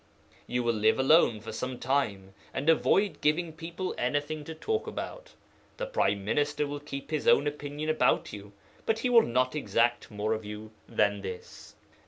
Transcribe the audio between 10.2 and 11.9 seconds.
of you than this."'